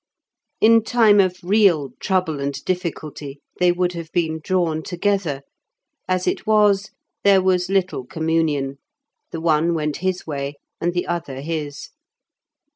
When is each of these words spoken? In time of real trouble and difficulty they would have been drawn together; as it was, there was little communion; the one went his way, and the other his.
In 0.59 0.83
time 0.83 1.19
of 1.19 1.37
real 1.43 1.91
trouble 1.99 2.39
and 2.39 2.55
difficulty 2.65 3.39
they 3.59 3.71
would 3.71 3.93
have 3.93 4.11
been 4.11 4.39
drawn 4.43 4.81
together; 4.81 5.43
as 6.07 6.25
it 6.25 6.47
was, 6.47 6.89
there 7.23 7.39
was 7.39 7.69
little 7.69 8.03
communion; 8.07 8.79
the 9.29 9.39
one 9.39 9.75
went 9.75 9.97
his 9.97 10.25
way, 10.25 10.55
and 10.81 10.95
the 10.95 11.05
other 11.05 11.41
his. 11.41 11.89